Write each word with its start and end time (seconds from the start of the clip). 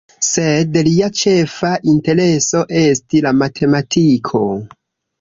Sed 0.27 0.79
lia 0.87 1.09
ĉefa 1.19 1.71
intereso 1.93 2.65
esti 2.83 3.25
la 3.29 3.37
matematiko. 3.45 4.45